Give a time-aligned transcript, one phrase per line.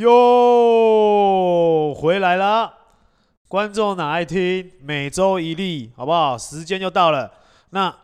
[0.00, 2.72] 哟，回来了，
[3.48, 4.72] 观众哪爱听？
[4.80, 6.38] 每周一例，好不好？
[6.38, 7.30] 时间就到了，
[7.68, 7.94] 那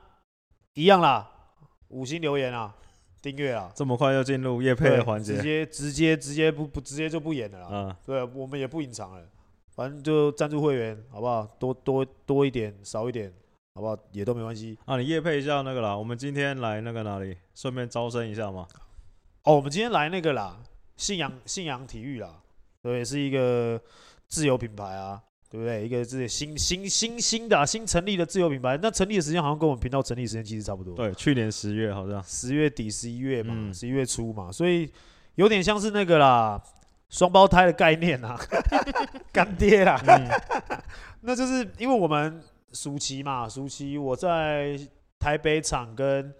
[0.75, 1.27] 一样啦，
[1.89, 2.75] 五星留言啊，
[3.23, 7.69] 订阅啊，这么快就进入夜配的环节，直接直接直接不不直接就不演了啦。
[7.73, 9.23] 嗯，对，我们也不隐藏了，
[9.75, 11.49] 反正就赞助会员，好不好？
[11.59, 13.33] 多多多一点，少一点。
[13.75, 13.97] 好不好？
[14.13, 14.99] 也都没关系啊！
[14.99, 15.97] 你夜配一下那个啦。
[15.97, 17.37] 我们今天来那个哪里？
[17.55, 18.67] 顺便招生一下嘛。
[19.45, 20.59] 哦，我们今天来那个啦，
[20.97, 22.41] 信仰信仰体育啦，
[22.83, 23.81] 对，是一个
[24.27, 25.85] 自由品牌啊，对不对？
[25.85, 28.79] 一个是新新新新的、啊、新成立的自由品牌。
[28.83, 30.95] 那成立的时间好像跟我们频道成立时间其实差不多。
[30.95, 34.91] 对，去年十月好像十月底、十一月嘛，十一、嗯、月初嘛，所以
[35.35, 36.63] 有点像是那个啦，
[37.11, 38.39] 双胞胎的概念啊，
[39.33, 40.01] 干爹啦。
[40.07, 40.29] 嗯、
[41.23, 42.43] 那就是因为我们。
[42.73, 44.79] 暑期嘛，暑期我在
[45.19, 46.35] 台北场跟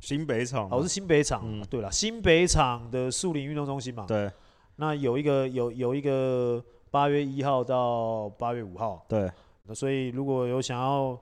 [0.00, 1.42] 新北场，我是新北场。
[1.44, 4.06] 嗯，对了，新北场的树林运动中心嘛。
[4.06, 4.30] 对。
[4.76, 9.04] 那有一个有有一个八月一号到八月五号。
[9.06, 9.30] 对。
[9.64, 11.18] 那所以如果有想要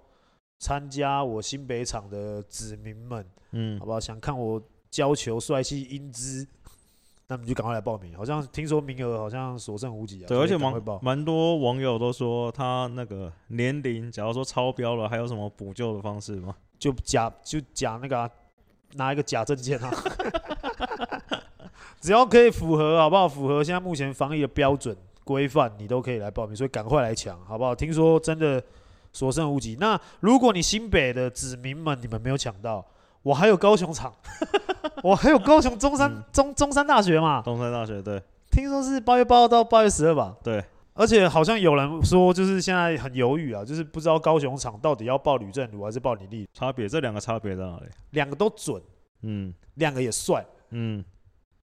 [0.59, 3.99] 参加我新北场的子民们，嗯，好不好？
[3.99, 6.47] 想看我教球帅气英姿。
[7.31, 10.29] 那你就赶快来报名，好像听说名额好像所剩无几啊。
[10.29, 16.57] 对，而且蛮蛮多网友都说他那个年龄，假如说超标了，还有什么补救的方式吗？
[16.79, 18.31] 就假就假那个、啊、
[18.95, 19.91] 拿一个假证件啊，
[22.01, 23.29] 只要可以符合好不好？
[23.29, 27.75] 符合现在目前防疫的标准规范，你都可以来报名，所以赶快来抢好不好？
[27.75, 28.63] 听说真的
[29.13, 29.77] 所剩无几。
[29.81, 32.85] 那如果你新北的子民们，你们没有抢到。
[33.23, 34.15] 我还有高雄场，
[35.03, 37.43] 我还有高雄中山、嗯、中中山大学嘛？
[37.43, 40.35] 中山大学对，听说是八月八号到八月十二吧？
[40.43, 40.65] 对，
[40.99, 46.49] 而且好像有人说，就是现在很犹豫啊，就是不知道高雄场到底要报吕振儒还是报李立。
[46.53, 47.87] 差别这两个差别在哪里？
[48.11, 48.83] 两个都准，
[49.23, 51.05] 嗯，两个也帅，嗯，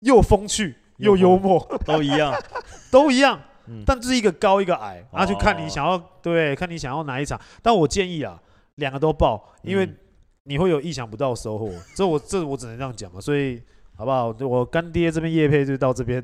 [0.01, 2.31] 又风趣又幽默， 都一样，
[2.91, 7.39] 都一样，嗯、但就是一个高一个矮，然后就看你想要对，看你想要哪一场。
[7.61, 8.39] 但我建议啊，
[8.75, 9.97] 两个都报，因为、嗯。
[10.45, 13.63] 你会有意想不到的收获，这我这我只能这样讲嘛，所以
[13.95, 14.27] 好不好？
[14.41, 16.21] 我干爹这边叶配就到这边。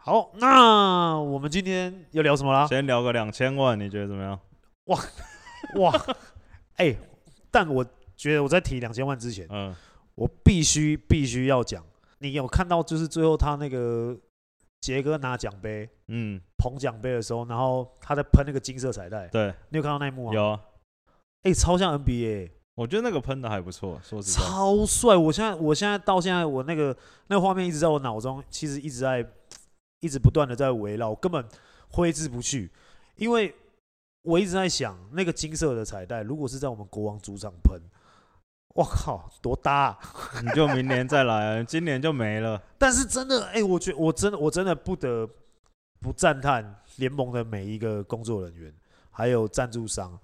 [0.00, 2.66] 好，那我们今天要聊什么啦？
[2.66, 4.38] 先聊个两千万，你觉得怎么样？
[4.84, 4.98] 哇
[5.74, 5.92] 哇，
[6.76, 6.98] 哎、欸，
[7.50, 7.84] 但我
[8.16, 9.74] 觉得我在提两千万之前，嗯，
[10.14, 11.84] 我必须必须要讲，
[12.20, 14.16] 你有看到就是最后他那个
[14.80, 20.32] 杰哥拿奖杯，嗯，捧奖杯的时候，然后他在喷那个金色彩带，对，你有看到那一幕吗？
[20.32, 20.60] 有，啊
[21.42, 22.52] 哎、欸，超像 NBA。
[22.76, 25.16] 我觉得那个喷的还不错，说实在，超帅！
[25.16, 29.28] 我现在，我现在到现在，我那个那个画面一直在我脑中，其实一直在，
[30.00, 31.44] 一直不断的在围绕，我根本
[31.90, 32.70] 挥之不去。
[33.16, 33.54] 因为
[34.22, 37.80] 我一直在想，那个金色的彩带，如果是在我们国王主场喷，
[38.74, 39.98] 我靠，多搭啊！
[40.42, 42.62] 你就明年再来啊，今年就没了。
[42.78, 45.28] 但是真的，哎、欸，我觉我真的，我真的不得
[46.00, 48.72] 不赞叹联盟的每一个工作人员，
[49.10, 50.16] 还有赞助商。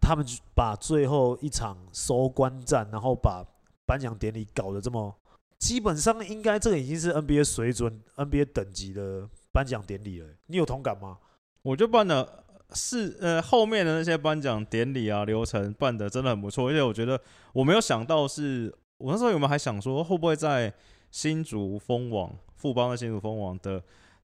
[0.00, 3.44] 他们把最后一场收官战，然后把
[3.86, 5.14] 颁奖典礼搞得这么，
[5.60, 10.26] 基本上应该这个已经是 NBA 水准、NBA 等级的颁奖典礼了。
[10.46, 11.18] 你有同感吗？
[11.62, 17.20] 我就办了是呃后面的那些颁奖典礼啊流程办的真的很不错，而且我觉得
[17.52, 20.72] 我没有想到是，我那时候有没有还想说会不会在
[21.10, 23.80] 新竹蜂王富邦的新竹蜂王的。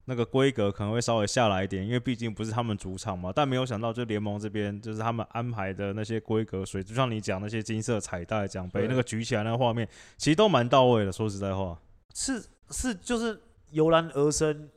[0.09, 3.29] 那个规格可能会稍微下来一点，因为毕竟不是他们主场嘛。
[3.35, 9.85] 但没有想到，就联盟这边就是他们安排的那些规格所以，就像你讲那些金色彩带奖杯，那个举起来那个画面，
[10.15, 11.11] 其实都蛮到位的。
[11.11, 11.77] 说实在话，
[12.13, 13.37] 是是就是
[13.71, 14.69] 油然而生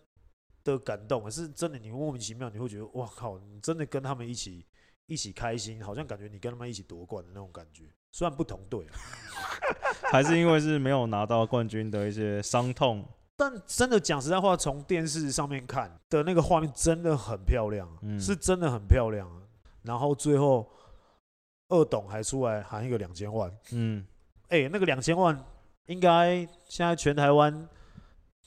[0.64, 1.78] 的感动，是真的。
[1.78, 4.66] 你莫名其妙，你会觉得哇靠，你真的跟他们一起
[5.06, 7.84] 一起开心，好像感觉你跟他们一起夺冠的那种感觉。
[8.10, 8.84] 虽然不同队，
[10.10, 13.06] 还是因为是没有拿到冠军的一些伤痛。
[13.40, 19.26] 但真的讲实在话，从电视上面看的那个画面真的很漂亮，嗯、是真的很漂亮。
[19.80, 20.70] 然后最后
[21.68, 24.04] 二董还出来喊一个两千万，嗯，
[24.48, 25.42] 哎、欸，那个两千万
[25.86, 27.66] 应该现在全台湾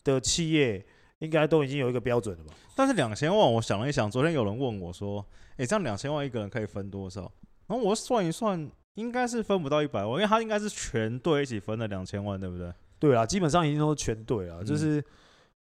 [0.03, 0.85] 的企业
[1.17, 2.53] 应该都已经有一个标准了吧？
[2.75, 5.25] 但是两千万，我想了一想，昨天有人问我说
[5.57, 7.21] ：“哎、欸，这样两千万一个人可以分多少？”
[7.65, 12.71] 然后我算一算，应该是分不到一百万，因为他应该是全队一起分了两千万，对不对？
[13.03, 15.03] 对啊，基本上已经都是全对了，嗯、就是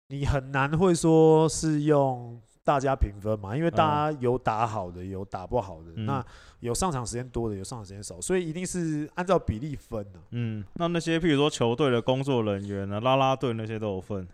[0.07, 6.25] 你很难会说是用大家评分嘛，因为大家有打好的，有打不好的，嗯、那
[6.61, 10.19] 有上场时间多的，有上场时间少，所以一定是按照比例分的。
[10.31, 14.27] 嗯，那那些譬如说球队的工作人员啊、拉拉队那些都有分，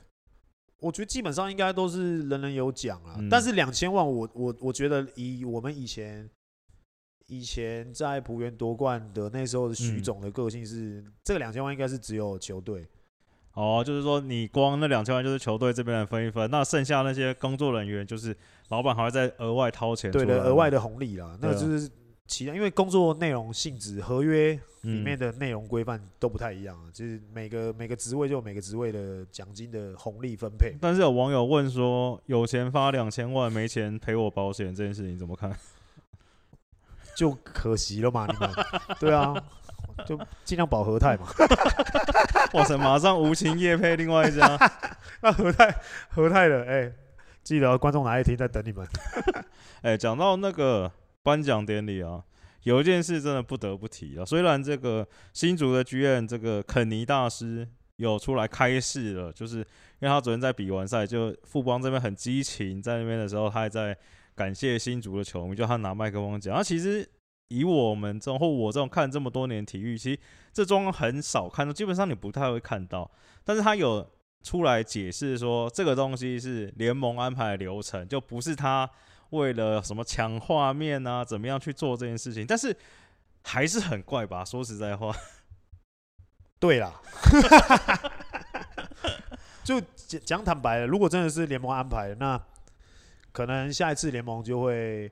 [0.79, 3.15] 我觉得基本上应该都是人人有奖啊。
[3.17, 6.29] 嗯、但是两千万我，我我我觉得以我们以前。
[7.27, 12.87] 以前在浦原夺冠的那时候的许总的个性是，嗯、这个两千万应该是只有球队
[13.53, 18.35] 哦，就是说你光那两千万就是球队这边来分一分，那剩下那些工作人员就是
[18.69, 21.89] 老板还会再额外掏钱，对的，额外的红利啦，那个就是
[22.27, 30.75] 其他，因为工作内容性质、合约里面的内容规范都不太一样啊，就是每个每个职位就有每个职位的奖金的红利分配。
[30.79, 35.49] 但是有网友问说，有钱发两千万，没钱赔我保险这件事情怎么看？
[37.15, 38.49] 就可惜了嘛，你们
[38.99, 39.33] 对啊。
[40.05, 41.25] 就尽量保和泰嘛，
[42.51, 42.75] 哇塞！
[42.75, 44.45] 马上无情夜配另外一家，
[45.23, 45.73] 那和泰
[46.09, 46.93] 和泰的哎、欸，
[47.41, 48.85] 记得观众哪一天在等你们。
[49.83, 50.91] 哎、欸，讲到那个
[51.23, 52.21] 颁奖典礼啊，
[52.63, 54.25] 有一件事真的不得不提啊。
[54.25, 57.65] 虽然这个新竹的剧院这个肯尼大师
[57.95, 59.65] 有出来开示了，就是因
[60.01, 63.97] 为他昨天在比完赛，就富邦这边很激情，在那边的时候，他还在
[64.35, 67.07] 感谢新竹的球迷，叫他拿麦克风讲，他其实。
[67.49, 70.19] 以我们这种或我这种看这么多年体育，其实
[70.51, 73.09] 这状况很少看到，基本上你不太会看到。
[73.43, 74.03] 但是他有
[74.41, 78.89] 出来解释说，这个东西是联盟安排的流程，就不是他
[79.29, 82.47] 为了什么抢画面啊，怎么样去做这件事情。
[82.47, 82.75] 但是
[83.43, 84.43] 还是很怪吧？
[84.43, 85.15] 说实在话，
[86.59, 86.99] 对啦，
[89.63, 92.41] 就讲讲坦白了，如果真的是联盟安排的，那
[93.35, 95.11] 可能下一次联盟就会。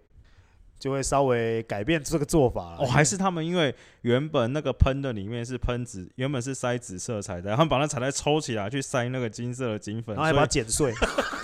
[0.80, 10.94] 就会稍微改变这个做法哦，还是他们因为原本那个喷的里面是喷紫，原本是塞紫色彩带，他们把那彩带抽起来去塞那个金色的金粉，然后还把它剪碎。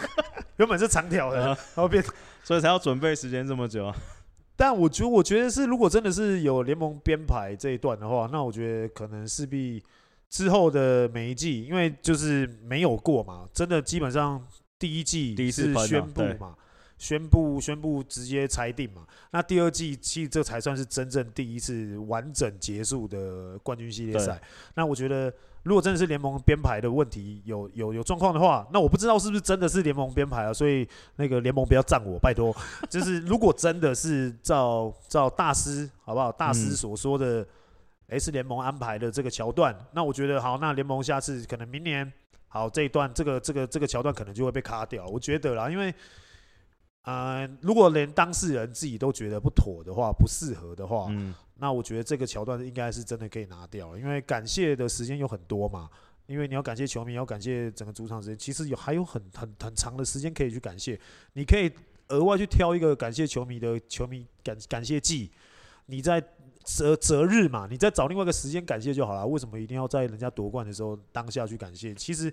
[0.58, 2.04] 原本是长条的，然后变，
[2.44, 3.90] 所以才要准备时间这么久。
[4.58, 9.82] 但我觉得，我觉得是如果真的是有联盟编排这一段的话，那我觉得可能势必
[10.30, 14.46] 之后的每一季，因为就是没有过嘛，真的基本上
[14.78, 16.58] 第一季第一次宣布嘛。
[17.00, 19.08] 宣布宣布直接裁定嘛？
[19.32, 24.40] 那第二季其实这才算是真正第一次完整结束的冠军系列赛。
[24.76, 30.54] 那我觉得，如果真的是联盟编排的问题有有有状况的话，那我不知道是不是真的是联盟编排啊？
[30.54, 30.86] 所以
[31.16, 32.54] 那个联盟不要赞我，拜托。
[32.90, 36.30] 就是如果真的是照照大师好不好？
[36.30, 37.48] 大师所说的，
[38.08, 42.12] 诶是联盟安排的这个桥段，那我觉得好，那联盟下次可能明年
[42.50, 45.08] 好这一段这个这个这个桥段可能就会被卡掉。
[45.08, 45.96] 我觉得啦，因为。
[47.04, 55.90] 呃，如果连当事人自己都觉得不妥的话，不适合的话，嗯，那我觉得这个桥段应该是真的可以拿掉，因为感谢的时间有很多嘛，
[56.28, 61.00] 因为你要感谢球迷，要感谢整个主场时间，其实有还有很很很长的时间可以去感谢，
[61.34, 61.72] 你可以
[62.10, 65.32] 额外去挑一个感谢球迷的球迷感感谢季，
[65.86, 66.22] 你在
[66.64, 71.96] 择择日嘛，你再找另外一个时间感谢就好了，为什么一定要在人家夺冠的时候当下去感谢？
[71.96, 72.32] 其实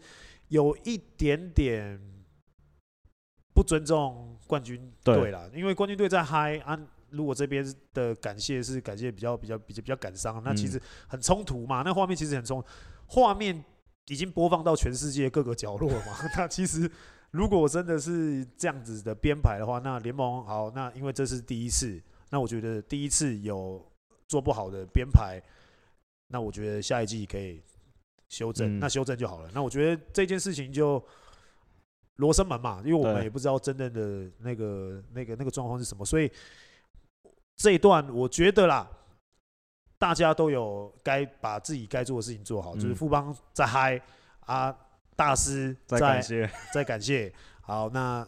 [0.48, 2.15] 有一点点。
[3.56, 6.78] 不尊重冠军队了，因为冠军队在嗨啊。
[7.10, 7.64] 如果这边
[7.94, 11.82] 的感谢是感谢比较比较比较比较感伤，那其实很冲突嘛。
[11.82, 12.62] 那画面其实很冲，
[13.06, 13.64] 画面
[14.08, 16.18] 已经播放到全世界各个角落嘛。
[16.36, 16.90] 那其实
[17.30, 21.98] 如果真的是这样子的编排的话，那联盟好，那因为这是第一次，
[22.30, 23.80] 那我觉得第一次有
[24.26, 25.40] 做不好的编排，
[26.26, 27.62] 那我觉得下一季可以
[28.28, 29.50] 修正，那修正就好了。
[29.54, 31.02] 那我觉得这件事情就。
[32.16, 36.30] 罗生门嘛，因为我们也不知道真正的那个、那个、那个状况是什么，所以
[37.56, 38.88] 这一段我觉得啦，
[39.98, 44.00] 大家都有该把自己该做的事情做好，嗯、就是富邦在嗨
[44.40, 44.74] 啊，
[45.14, 47.30] 大师在感谢， 在感谢。
[47.60, 48.26] 好，那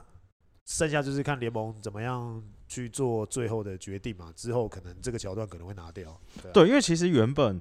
[0.66, 4.30] 剩下就是看联盟怎么样去做最后的决定嘛。
[4.36, 6.20] 之后可能这个桥段可能会拿掉。
[6.42, 7.58] 对，啊、对，因为其实原本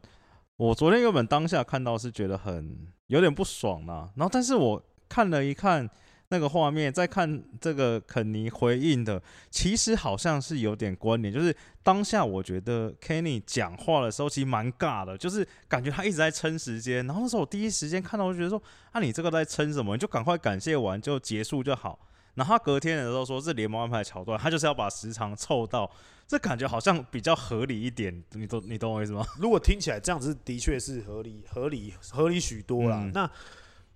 [0.57, 5.89] 我昨天原本当下看到是觉得很有点不爽嘛，然后但是我看了一看。
[6.29, 11.33] 那个画面，再看这个肯尼回应的，其实好像是有点关联。
[11.33, 17.05] 就是当下我觉得 Kenny 讲话的时候，其实蛮尬的，就是感觉他一直在撑时间。
[17.07, 19.95] 然后那时候我第一时间看到，我就觉得说：“啊，你这个在撑什么？
[19.95, 21.97] 你就赶快感谢完就结束就好。”
[22.35, 25.89] 然后他隔天的时候说：“是联盟安排桥段，他就是要把时长凑到。”
[26.27, 28.21] 这感觉好像比较合理一点。
[28.33, 29.25] 你懂你懂我意思吗？
[29.39, 32.99] 如果听起来这样子，的确是合理、合理、合理许多啦。
[33.01, 33.31] 嗯、那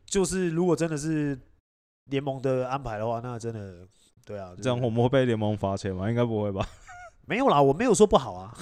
[0.06, 1.38] 就是如果真的是。
[2.06, 3.88] 联盟的安排的话，那真的
[4.26, 6.10] 对啊，这样我们会被联盟罚钱吗？
[6.10, 6.68] 应该不会吧？
[7.26, 8.54] 没有啦，我没有说不好啊，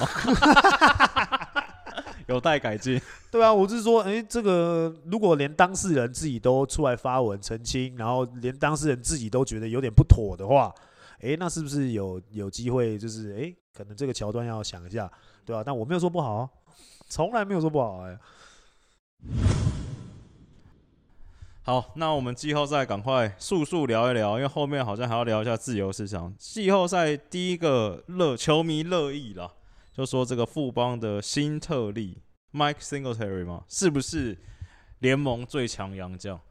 [2.27, 3.01] 有待改进。
[3.31, 10.73] 对啊，我是说，哎、欸，这个如果连当事人自己都出来发文澄清，然后连当事人自己都觉得有点不妥的话，
[11.21, 12.97] 哎、欸，那是不是有有机会？
[12.97, 15.09] 就是哎、欸，可能这个桥段要想一下，
[15.45, 15.63] 对吧、啊？
[15.65, 16.49] 但我没有说不好啊，
[17.07, 18.19] 从来没有说不好哎、欸。
[21.69, 26.33] 好，那我们季后赛赶快速速聊一聊，因为后面好像还要聊一下自由市场。
[26.35, 29.47] 季后赛第一个乐球迷热议啦，
[29.93, 32.23] 就说这个富邦的新特例
[32.53, 34.35] Mike Singletary 嘛，是不是
[34.97, 36.41] 联盟最强洋将。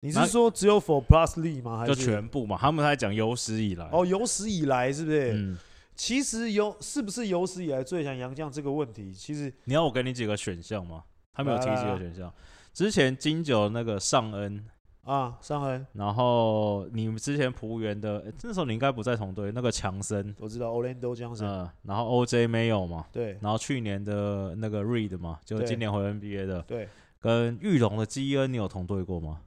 [0.00, 1.78] 你是说只有 For Plus League 吗？
[1.78, 2.58] 还是就全部嘛？
[2.60, 3.88] 他们在讲有史以来。
[3.90, 5.32] 哦，有史以来是不是？
[5.32, 5.58] 嗯，
[5.94, 11.02] 其实有是不是有史以来最强洋将这个问题，其实你要我给你几个选项吗？
[11.32, 12.30] 他没有提几个选项。
[12.76, 14.62] 之前金九那个尚恩
[15.04, 19.50] 啊，尚恩，然后你们之前璞园的，那时候你应该不在同队。
[19.50, 23.06] 那个强森，我知道 Orlando Johnson，嗯，然后 OJ 没有嘛？
[23.10, 26.86] 对，然后去年的那个 Reed 嘛，就今年回 NBA 的，对，
[27.18, 29.40] 跟玉龙的基恩，你有同队过吗？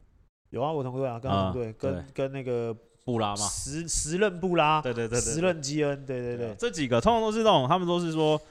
[0.50, 8.42] 有啊，我同队啊，刚同队，跟跟那个布拉嘛，时时任布拉，对对对，时任基恩，对对对，这几个通常都是那种，他们都是说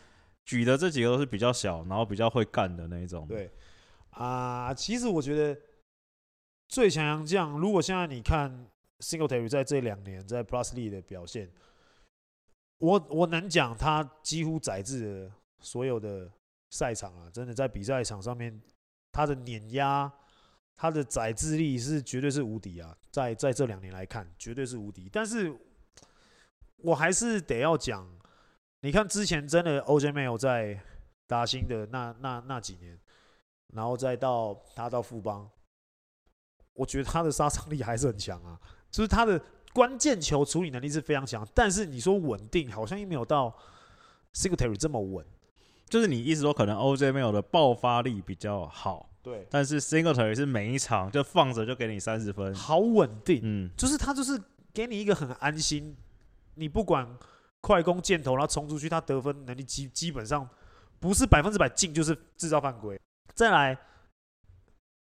[0.45, 3.27] 举的这几个都是比较小，然后比较会干的那一种。
[3.27, 3.51] 对
[4.19, 5.61] 啊，其实我觉得
[6.69, 8.67] 最强洋将，如果现在你看
[9.01, 11.51] Singletary 在这两年在 plus Lee 的表现，
[12.79, 16.31] 我我能讲他几乎宰制了所有的
[16.71, 18.61] 赛场啊，真的在比赛场上面
[19.13, 20.13] 他的碾压。
[20.81, 25.11] 他的宰制力是绝对是无敌啊，在在这两年来看，绝对是无敌。
[25.13, 25.53] 但是，
[26.77, 28.09] 我还是得要讲，
[28.83, 30.81] 你看之前真的 OJ 没有在
[31.27, 32.97] 达新的那那那几年，
[33.75, 35.49] 然后再到他到富邦，
[36.75, 38.59] 我觉得他的杀伤力还是很强啊，
[38.91, 39.41] 就是他的
[39.73, 41.47] 关键球处理能力是非常强。
[41.55, 43.55] 但是你说稳定，好像又没有到
[44.35, 45.25] Secretary 这么稳。
[45.89, 49.09] 就是你意思说，可能 OJ 没有的爆发力比较好。
[49.23, 54.39] 对，但是 Singletary 是每一场就放着就给你三十分，好稳定，嗯，就是他就是
[54.73, 55.97] 给你一个很安心，
[56.55, 57.19] 你不管
[57.61, 60.49] 快攻箭头，然后冲出去，他得分能力基基本上
[61.01, 63.01] 不是百分之百进，就是制造犯规。
[63.35, 63.79] 再来，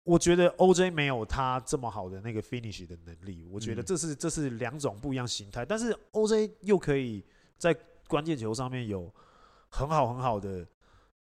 [0.05, 7.25] 我觉得 OJ 没有他这么好的那个 finish 的能力，我觉得这是这是两种不一样形态，但是 OJ 又可以
[7.59, 7.77] 在
[8.09, 9.13] 关键球上面有
[9.69, 10.67] 很好很好的。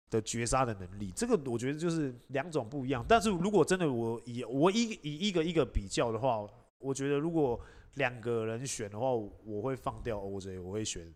[0.09, 3.05] 的绝杀的能力，这个我觉得就是两种不一样。
[3.09, 6.47] 但是如果真的我以我一以一个一个比较的话，
[6.79, 7.61] 我觉得如果
[7.95, 11.13] 两个人选的话，我会放掉 OJ，我会选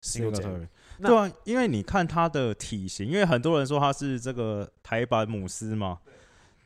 [0.00, 0.66] Singletary。
[1.08, 5.98] 对啊，因为你看他的体型，因为很多人说他是这个台版姆斯嘛，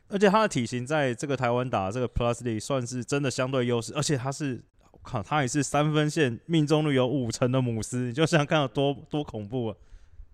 [0.07, 4.63] 而且他的体型在这个台湾打这个 Plus League 算是真的相对优势，而且他是
[5.01, 9.75] 靠他也是三分线命中率有五成的姆斯，你就想看有多多恐怖啊！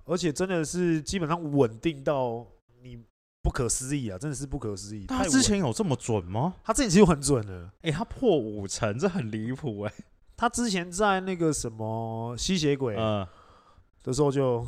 [0.05, 2.45] 而且真的是基本上稳定到
[2.81, 2.97] 你
[3.41, 4.17] 不可思议啊！
[4.17, 5.05] 真的是不可思议。
[5.07, 6.55] 他之前有这么准吗？
[6.63, 7.65] 他之前其实很准的。
[7.81, 9.93] 哎、欸，他破五成，这很离谱哎。
[10.35, 12.95] 他之前在那个什么吸血鬼
[14.03, 14.65] 的时候就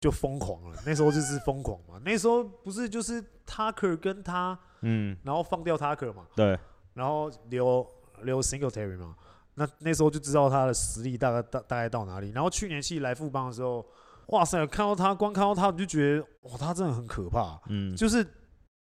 [0.00, 2.00] 就疯狂了，那时候就是疯狂嘛。
[2.04, 6.58] 那时候不是就是 Tucker 跟他，嗯，然后放掉 Tucker 嘛，对，
[6.94, 7.86] 然后留
[8.22, 9.16] 留 Singletary 嘛。
[9.54, 12.30] 那那时候就知道他的实力大概大大概到哪里。
[12.30, 13.84] 然后去年去来富邦的时候。
[14.30, 14.66] 哇塞！
[14.66, 17.60] 看到他，光看到他，我就觉得哇，他真的很可怕。
[17.68, 18.26] 嗯，就是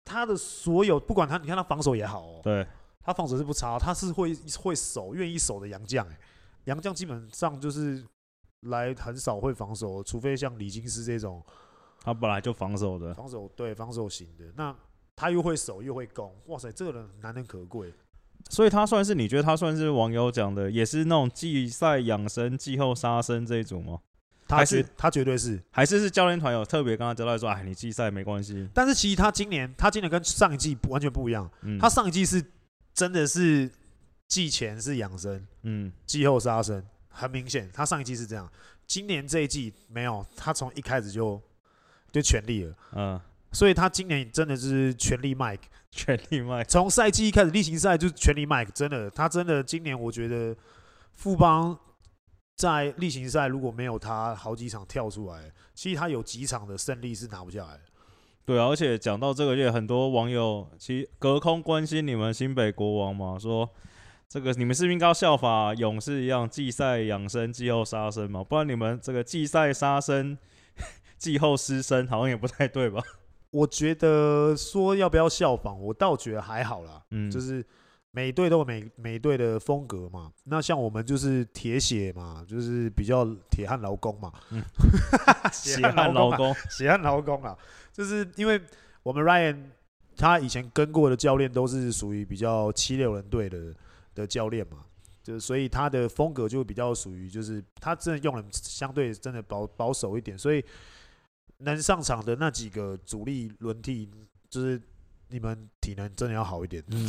[0.05, 2.39] 他的所有，不管他，你看他防守也好哦。
[2.41, 2.65] 对，
[3.03, 6.07] 他防守是不差，他是会会守、愿意守的洋将。
[6.07, 6.17] 哎，
[6.63, 8.01] 洋将基本上就是
[8.61, 11.43] 来很少会防守，除非像李金斯这种，
[12.01, 14.45] 他本来就防守的，防守对防守型的。
[14.55, 14.75] 那
[15.15, 17.93] 他又会守又会攻，哇塞，这个人难能可贵。
[18.49, 23.99] 所以他算是你觉得他算是网友讲的，也是那种季赛养生、季后杀生这一种吗？
[24.47, 28.69] 他绝是他绝对是，还是是教练团有特别跟他交代说，哎，你季赛没关系。
[28.75, 31.49] 但是其实他今年，他今年跟上一季完全不一样。
[31.61, 32.43] 嗯，他上一季是
[32.93, 33.67] 真的是
[34.27, 36.85] 季前是养生，嗯，季后杀生，
[37.15, 38.51] 很明显，他上一季是这样。
[38.85, 41.41] 今年这一季没有，他从一开始就
[42.11, 43.19] 就全力了，嗯，
[43.51, 46.65] 所以他今年真的是全力 Mike，全力 Mike。
[46.65, 50.55] 从赛季一开始例行赛就全力 Mike，真的，他真的今年我觉得
[51.13, 51.79] 富邦。
[52.57, 57.81] 在例行赛如果没有他好几场跳出来，其实他有几场的胜利是拿不下来的。
[58.45, 63.69] 对啊，而且讲到这个月，很多网友其实隔空关心你们新北国王嘛，说
[64.27, 68.43] 这个你们是不是应该效法勇士一样，季赛养生，季后杀生嘛？
[68.43, 70.37] 不然你们这个季赛杀生，
[71.17, 73.01] 季后失身，好像也不太对吧？
[73.51, 77.65] 我觉得说要不要效仿，我倒觉得还好啦，嗯，就是。
[78.11, 84.63] 每队都有每每队的风格嘛，那像我们就是铁血嘛，就是比较铁汉劳工嘛，嗯，
[85.51, 87.53] 血汗劳工，血汗劳工啊，
[87.91, 88.57] 就是因为
[89.03, 89.57] 我们 Ryan
[90.15, 93.75] 他以前跟过的教练都是属于比较七六人队的
[94.15, 94.79] 的教练嘛，
[95.21, 100.65] 就所以他的风格就比较属于就是他真的用人相对真的保保守一点，所以
[101.59, 104.09] 能上场的那几个主力轮替
[104.49, 104.81] 就是。
[105.29, 107.07] 你们体能真的要好一点，嗯，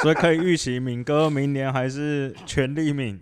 [0.00, 3.20] 所以可以预期敏哥明年还是全力敏，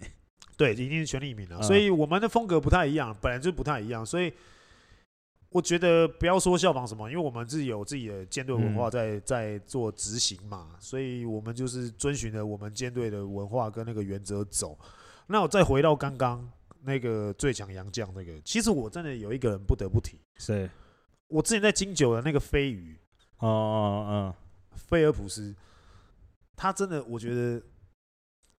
[0.58, 1.62] 对，一定是全力敏了。
[1.62, 4.30] 所以我们的风格不太一样，本来就不太一样，所以
[5.56, 14.78] 我觉得不要说效仿什么，因为我们自己有自己的舰队文化在、嗯、在做执行嘛，所以我们就是遵循着我们舰队的文化跟那个原则走。
[15.28, 16.46] 那我再回到刚刚
[16.82, 20.68] 那个最强洋将那个，其实我真的有一个人不得不提，是
[21.28, 22.94] 我之前在金九的那个飞鱼，
[23.38, 24.34] 哦哦哦，
[24.74, 25.56] 菲尔普斯，
[26.54, 27.62] 他真的我觉得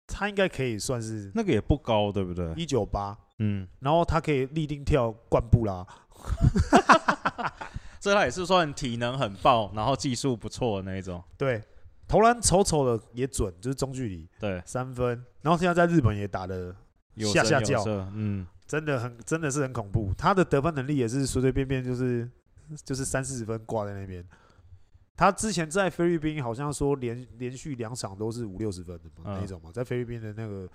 [0.07, 2.55] 他应该可以算是那个也不高，对不对？
[2.57, 5.87] 一九八，嗯，然后他可以立定跳灌布拉，
[8.01, 11.63] 所以他也是算体能很爆，然后技术不错的那一种，对。
[12.09, 15.21] 投篮丑丑的也准，就是中距离，对三分。
[15.43, 16.73] 然后现在在日本也打得
[17.17, 17.83] 下下叫，
[18.15, 20.13] 嗯，真的很真的是很恐怖。
[20.17, 22.31] 他的得分能力也是随随便便就是
[22.85, 24.25] 就是三四十分挂在那边。
[25.17, 30.69] 他之前在菲律宾好像说连连续两场都是五六十分的嘛、嗯、那种嘛，在菲律宾的那个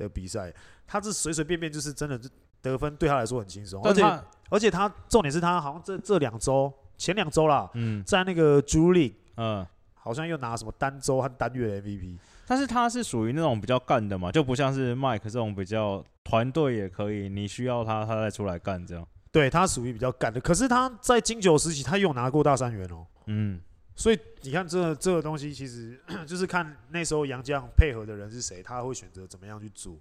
[0.00, 0.52] 的比赛，
[0.86, 2.18] 他是随随便便就是真的
[2.60, 4.02] 得分对他来说很轻松，而且
[4.48, 9.66] 而且他重点是他好像这这两周前两周啦，嗯，在那个 G League，嗯。
[10.02, 12.16] 好像又拿什么单周和单月的 MVP，
[12.46, 19.06] 但是他是属于那种比较干的嘛，就不像是 Mike 这种比较团队也可以，你需要他，他再出来干这样。
[19.30, 23.06] 对，他属于比较干的，可是他在金九时期他有拿过大三元哦。
[23.26, 23.60] 嗯，
[24.00, 29.94] 所以你看这这个东西其实 就是看那时候杨绛配合的人是谁，他会选择怎么样去做。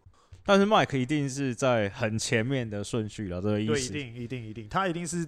[0.46, 3.72] 但是 Mike 一定是在很前面的顺序了，这个意思。
[3.74, 5.28] 对，一定一定一定，他一定是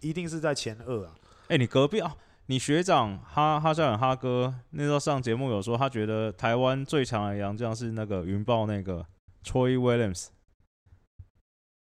[0.00, 1.14] 一定是在前二啊。
[1.44, 2.14] 哎、欸，你隔壁啊？
[2.48, 9.06] 你学长哈哈校长哈哥那时候上节目有说，他觉得台湾最强的杨将是那个云豹那个
[9.42, 10.26] Troy Williams。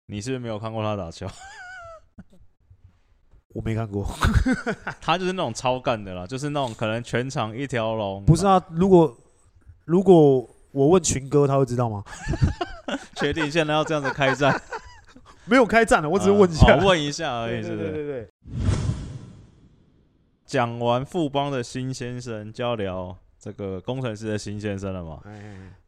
[0.05, 1.27] 你是不是没有看过他打球？
[3.49, 4.05] 我没看过。
[5.01, 8.23] 他就是那种超干的啦，就是那种可能全场一条龙。
[8.25, 9.15] 不是啊，如果
[9.85, 12.03] 如果我问群哥，他会知道吗？
[13.17, 14.59] 确定现在要这样子开战？
[15.45, 17.83] 没有开战了，我只是问一下，呃、问一下而已，是不是？
[17.83, 18.29] 对对对对。
[20.45, 25.21] 讲完富邦的新先生，就要聊这个工程师的新先生了嘛？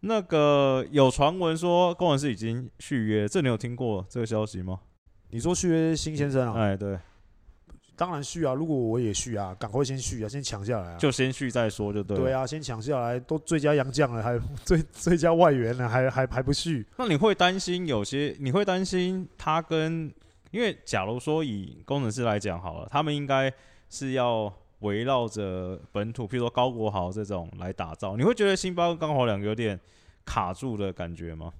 [0.02, 4.80] 那个有传闻说工程师已经续约，这你有听过这个消息吗？
[5.30, 6.60] 你说续约新先生啊？
[6.60, 6.98] 哎，对，
[8.00, 8.54] 当然续啊！
[8.54, 10.98] 如果我也续啊，赶快先续啊，先抢下来啊！
[10.98, 12.16] 就先续再说，就对。
[12.18, 16.88] 对啊，先抢下来，都最佳洋将了，还 最最佳外援了，还还还不续？
[16.98, 18.34] 那你会担心有些？
[18.40, 20.10] 你会担心他跟？
[20.52, 23.54] 因为假如说以工程师来讲好了，他们应该。
[23.92, 29.80] 是要围绕着本土，譬如说高国豪这种来打造，你会觉得辛巴跟刚好两个有点
[30.24, 31.52] 卡住的感觉吗？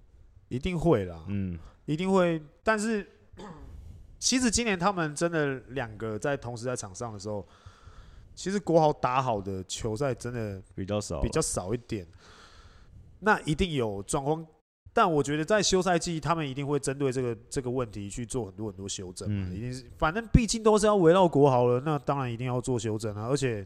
[0.48, 2.40] 一定会啦，嗯，一定会。
[2.64, 3.04] 但是
[4.20, 7.48] 其实今年他们真的两个在同时在场上的时候，
[8.36, 12.06] 其实国豪打好的球赛真的比较少，比较少一点。
[13.22, 14.46] 那一定有状况。
[14.92, 19.28] 但我觉得在休赛季，他们一定会针对这个这个问题去做很多很多修正。
[19.30, 23.28] 嗯，一定是，反正毕竟都是要围绕国豪了，那当然一定要做修正啊。
[23.28, 23.66] 而且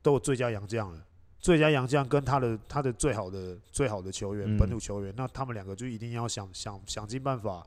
[0.00, 1.04] 都有最佳洋将了，
[1.40, 7.66] 最佳洋将跟他的他的最好的最好的球员、嗯、本土球员，那他们两个就一定要想想想尽办法，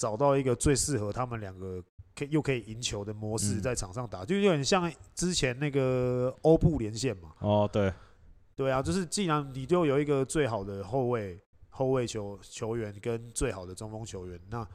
[0.00, 1.84] 找到一个最适合他们两个
[2.16, 7.34] 可又可以赢球的模式在场上打，嗯、就有点像之前那个欧布连线嘛。
[7.40, 7.92] 哦，对。
[8.56, 14.66] 对啊，就是既然你就有一个最好的后卫、后卫球球员跟最好的中锋球员，那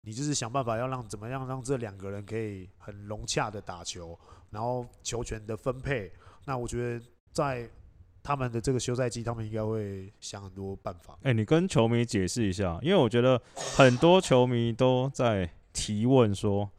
[0.00, 6.10] 你就是想办法要让怎么样让这两个人可以很融洽的打球，然后球权的分配。
[6.46, 7.68] 那我觉得在
[8.22, 11.18] 他们的这个休赛季，他们应该会想很多办法。
[11.22, 13.40] 哎，你跟球迷解释一下，因为我觉得
[13.76, 16.70] 很多球迷都在提问说：“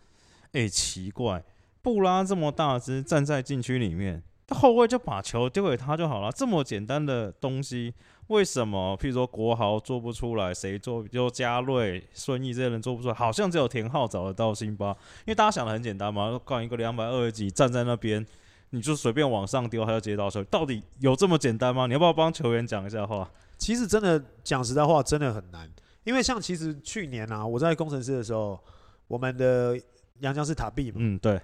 [0.54, 1.44] 哎，奇怪，
[1.82, 4.24] 布拉这么大只站在禁区里面。”
[4.54, 7.94] 后卫就把球丢给他就好了，这么简单的东西，
[8.28, 8.98] 为什么？
[8.98, 11.08] 譬如说国豪做不出来，谁做？
[11.08, 14.90] 就嘉瑞、孙毅这些人做不出来，好像只有田浩找得到辛巴。
[15.20, 18.26] 因为大家想的很简单嘛，搞一个两百二十几站在那边，
[18.72, 21.86] 你就随便往上丢，还要接到球，到底有这么简单吗？
[21.88, 23.30] 你要不要帮球员讲一下话？
[23.58, 25.70] 其实真的讲实在话，真的很难。
[26.04, 28.60] 因为像其实去年啊，我在工程师的时候，
[29.08, 29.80] 我们的
[30.22, 31.40] 杨江是塔壁嘛，嗯，对。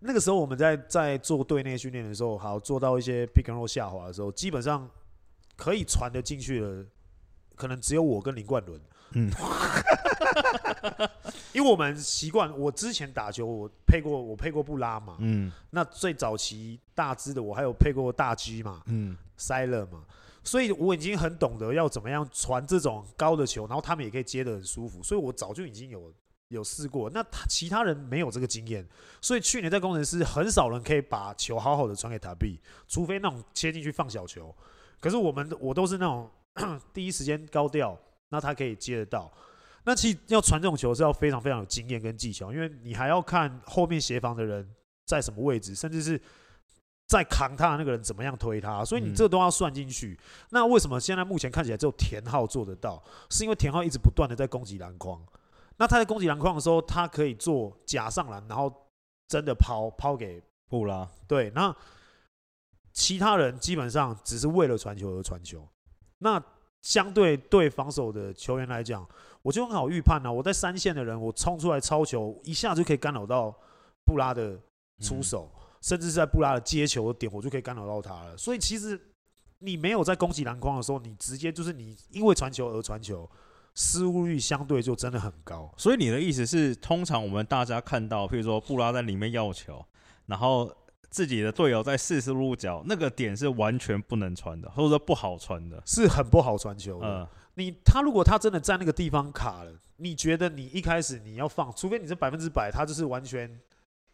[0.00, 4.90] 那个时候我们在在做队内训练的时候，好做到一些 pick and roll 下滑的时候，基本上
[5.54, 6.84] 可以传得进去的，
[7.54, 8.80] 可能只有我跟林冠伦。
[9.12, 9.30] 嗯，
[11.52, 20.04] 因为我们习惯，我之前打球我配过我配过布拉嘛，嗯，那最早期大只的我还有配过大 G 嘛，嗯，塞勒嘛，
[20.42, 26.12] 所以我已经很懂得要怎么样传这种高的球，然后他们也可以接得很舒服，所以我早就已经有。
[26.48, 28.86] 有试过，那他其他人没有这个经验，
[29.22, 34.54] 所以去年在工程师很少人可以把球好好的传给塔比，除非那种切进去放小球。
[35.00, 36.30] 可是我们我都是那种
[36.92, 39.32] 第一时间高调，那他可以接得到。
[39.84, 44.68] 那其实要传这种球是要非常非常有经验跟技巧，因为你还要看后面协防的人
[45.06, 46.20] 在什么位置，甚至是
[47.08, 50.18] 在扛他的那个人怎么样推他，所以你这都要算进去。
[50.20, 53.02] 嗯、那为什么现在目前看起来只有田浩做得到？
[53.28, 55.20] 是因为田浩一直不断的在攻击篮筐。
[55.78, 58.72] 那他在攻击篮筐的时候，他可以做假上篮，然后
[59.26, 61.08] 真的抛抛给布拉。
[61.26, 61.74] 对，那
[62.92, 65.66] 其他人基本上只是为了传球而传球。
[66.18, 66.40] 那
[66.82, 69.08] 相对对防守的球员来讲，
[69.40, 70.30] 我就很好预判啊。
[70.30, 73.56] 我在三线的人，我冲出来超球，一下就可以干扰到
[74.04, 74.58] 布拉的
[75.00, 78.36] 出手，嗯、甚至是在布拉的接球的点，我就可以干扰到他了。
[78.36, 79.00] 所以其实
[79.60, 83.30] 你没有在攻击篮筐的时候，你直接就是你因为传球而传球，
[83.76, 85.72] 失误率相对就真的很高。
[85.76, 89.84] 所以你的意思是，通常我们大家看到，譬如说布拉在里面要球，
[90.26, 90.68] 然后。
[91.12, 97.06] 自己的队友在四十五角那个点是完全不能传的，或者说不好传的，是很不好传球的。
[97.06, 103.60] 嗯、你他如果他真的在那个地方卡了，你觉得你一开始你要放，除非你是百分之百，他就是完全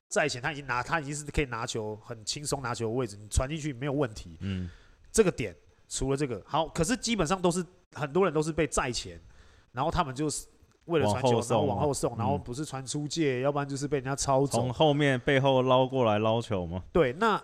[0.09, 4.37] 在前，他已经拿，他已经是可以拿球，很轻松拿球的位置，你传进去没有问题。
[4.41, 4.69] 嗯，
[5.13, 5.55] 这个点
[5.89, 9.21] 除了这个好，可是基本上都是很多人都是被在前，
[9.73, 10.45] 然后他们就是。
[10.88, 14.59] 为了传球，然后往后送，然后不是传出界，要不然就是被人家抄走。
[14.59, 16.83] 从后面背后捞过来捞球吗？
[16.92, 17.40] 对，那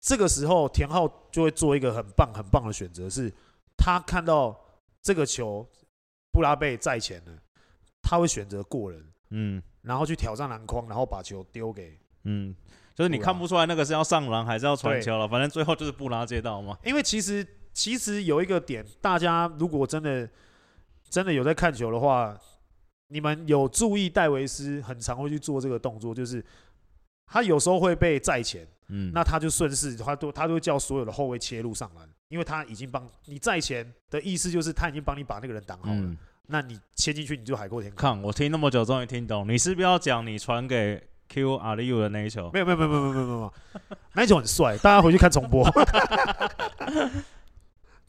[0.00, 3.32] 这个时候田浩就会做一个很棒很棒的选择，是
[3.76, 4.54] 他看到
[5.00, 5.66] 这个球
[6.30, 7.32] 布拉贝在前了，
[8.02, 12.54] 他会选择过人，嗯，然后去挑战篮筐，然后把球丢给，嗯，
[12.94, 16.76] 就是你看不出来那个是要上篮还是要传球了，反正最后就是布拉接到嘛。
[16.84, 20.28] 因为其实其实有一个点，大家如果真的
[21.08, 22.36] 真的有在看球的话。
[23.12, 26.42] 你们有注意戴维斯很常会去做这个动作，就是
[27.26, 37.98] 他有时候会被在前，嗯，那他就顺势，他都他都会叫所有的后卫切入上篮，因为他已经帮你在前的意思就是他已经帮你把那个人挡好了，嗯、那你切进去你就海阔天空。
[37.98, 42.50] 看我听那么久，终于听懂，你是不是要讲你传给 Q 阿里 U 的那一球？
[42.52, 43.54] 没有没有没有没有没有没有，
[44.14, 45.66] 那一球很帅，大家回去看重播。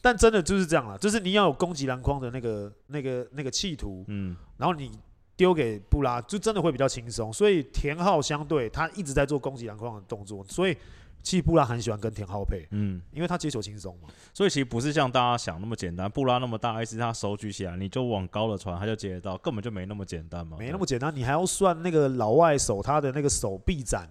[0.04, 4.92] 但真的就是这样了，就是你要有攻击篮筐的那个、那个、那个企图，嗯，然后你
[5.38, 7.32] 丢给布拉，就真的会比较轻松。
[7.32, 10.76] 所以田浩相对他一直在做攻击篮筐的动作，所以
[11.22, 14.10] 其实布拉很喜欢跟田浩配，嗯，因为他接球轻松嘛。
[14.34, 20.58] 所以其实不是像大家想那么简单，布拉那么大，意思他手举起来，你就往高了传，他就接得到，根本就没那么简单嘛。
[20.60, 24.06] 没那么简单，你还要算那个老外手他的那个手臂展。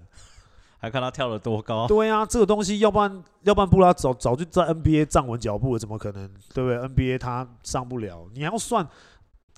[0.82, 1.86] 还看他跳了多高？
[1.86, 6.28] 对啊，这个东西，要不然，要不然布拉早早就在 NBA 站稳脚步了，怎么可能？
[6.52, 8.84] 对不对？NBA 他上不了，你还要算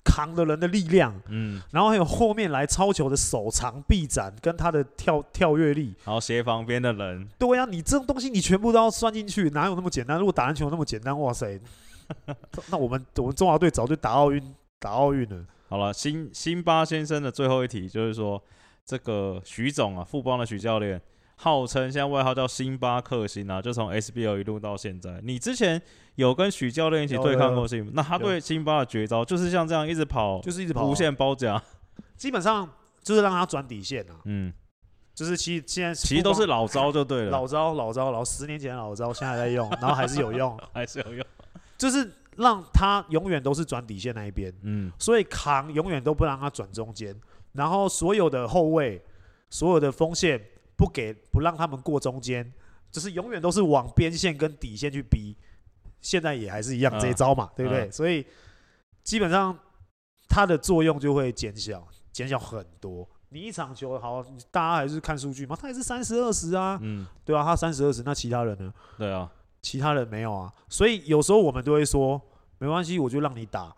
[0.03, 10.19] 扛的人的力量，嗯，然后还有后面来抄球的手长臂展跟他的跳跳跃力，然后斜旁边的人，对啊，你这种东西你全部都要算进去，哪有那么简单？
[10.19, 11.59] 如果打篮球那么简单，哇塞，
[12.69, 15.43] 那我们我们中华队早就打奥运打奥运了。
[15.67, 18.39] 好了，辛辛巴先生的最后一题就是说，
[18.85, 21.01] 这个徐总啊，富邦的徐教练。
[21.37, 25.19] 号称现在外号叫星巴克星啊，就从 SBL 一路到现在。
[25.21, 25.81] 你之前
[26.15, 27.91] 有跟许教练一起对抗过星？
[27.93, 31.61] 那他对辛巴的绝招就是像这样一直跑，就是一直跑无限包夹，
[32.15, 32.69] 基本上
[33.03, 34.15] 就是让他转底线啊。
[34.23, 34.53] 嗯，
[35.13, 41.25] 就是其实现在其实都是老招就对了，老招老招老十年前的老招，现在在用， 然后还是有用，还是有用，
[41.77, 44.53] 就是让他永远都是转底线那一边。
[44.63, 47.13] 嗯，所以扛永远都不让他转中间，
[47.51, 49.03] 然后所有的后卫，
[49.49, 50.41] 所有的锋线。
[50.75, 52.51] 不给不让他们过中间，
[52.91, 55.35] 就是永远都是往边线跟底线去逼。
[56.01, 57.89] 现在也还是一样这一招嘛，对不对？
[57.89, 58.25] 所以
[59.03, 59.57] 基本上
[60.27, 63.07] 它的作用就会减小，减小很多。
[63.29, 68.71] 你一场球好，大家还是看数据嘛，他也是三十二十啊，嗯，对啊，他三十二十，那其他人呢？
[68.97, 69.29] 对啊，
[69.61, 70.53] 其他人没有啊。
[70.69, 72.21] 所以有时候我们都会说，
[72.59, 73.75] 没关系，我就让你打，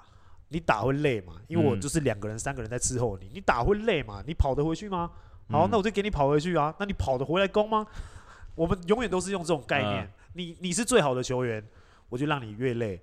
[0.49, 5.09] 你打会累嘛，因为我就是两个人、三个人在伺候你，你打会累嘛，你跑得回去吗？
[5.49, 6.75] 好，那我就给你跑回去啊。
[6.79, 7.87] 那你跑得回来攻吗？
[8.55, 10.11] 我们永远都是用这种概念。
[10.33, 11.65] 你你是最好的球员，
[12.09, 13.01] 我就让你越累。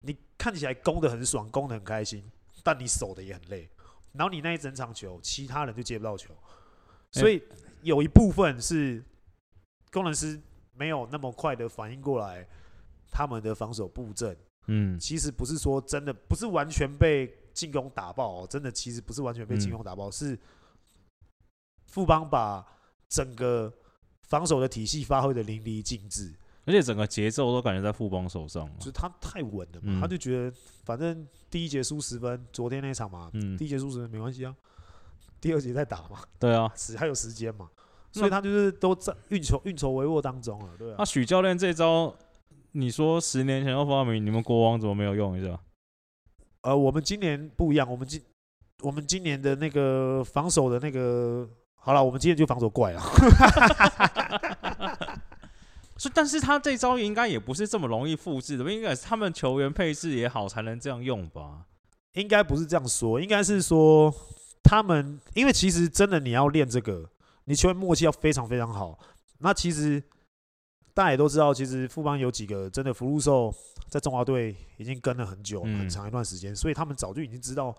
[0.00, 2.22] 你看起来攻得很爽，攻得很开心，
[2.62, 3.68] 但你守得也很累。
[4.12, 6.34] 然后你那一整场球，其他人就接不到球。
[7.10, 7.42] 所以
[7.82, 9.02] 有一部分是
[9.90, 10.40] 工程师
[10.74, 12.46] 没有那么快的反应过来，
[13.10, 14.36] 他们的防守布阵。
[14.66, 18.46] 嗯，其实不是说真的，不是完全被进攻打爆哦。
[18.48, 20.38] 真的，其实不是完全被进攻打爆，是。
[21.96, 22.62] 富邦把
[23.08, 23.72] 整个
[24.24, 26.30] 防守的体系发挥的淋漓尽致，
[26.66, 28.68] 而且整个节奏都感觉在富邦手上。
[28.78, 30.54] 就是他太稳了嘛，嗯、他就觉得
[30.84, 34.54] 反正第一节输十分，昨天那场嘛，嗯、第一节输十分没关系啊，
[35.40, 36.22] 第二节再打嘛。
[36.38, 37.70] 对啊，时 还有时间嘛，
[38.12, 40.76] 所以他就是都在运筹运筹帷幄当中了。
[40.76, 42.14] 对啊，那许教练这招，
[42.72, 45.58] 你说十年前要发明，你们国王怎么没有用一下？
[46.60, 48.20] 呃，我们今年不一样，我们今
[48.82, 51.48] 我们今年的那个防守的那个，
[51.86, 52.98] 好了，我们今天就防守怪了。
[55.96, 61.66] 所以，但是他这招应该也不是这么容易复制的，应该是他们球员配置也好，才能这样用吧？
[62.14, 64.12] 应该不是这样说，应该是说
[64.64, 67.08] 他们，因为其实真的你要练这个，
[67.44, 68.98] 你球员默契要非常非常好。
[69.38, 70.02] 那其实
[70.92, 73.54] 大家也都知道，其实富邦有几个真的福禄寿
[73.88, 77.72] 在中华队已经跟了很久、嗯、很长一段时间，所以他们早就已经知道。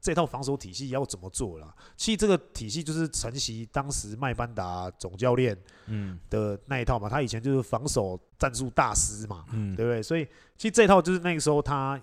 [0.00, 1.74] 这套防守体系要怎么做了？
[1.96, 5.56] 其实这个体系就是承袭当时麦班达总教练
[5.86, 10.02] 嗯的那一套嘛，他以前就是防守战术大师嘛，嗯，对不对？
[10.02, 10.24] 所以
[10.56, 12.00] 其实这套就是那个时候他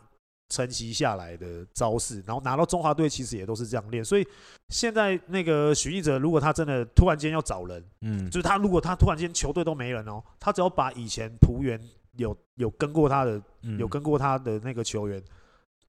[0.50, 4.04] 承袭下来的招式，然后拿到中华队其实也都是这样练。
[4.04, 4.28] 所以
[4.70, 11.82] 现在那个许晋哲如果他真的突然间要找人，嗯，就是他如果他突然间球队都没人哦，他只要把以前璞园
[12.18, 13.42] 有有跟过他的
[13.80, 15.24] 有跟过他的那个球员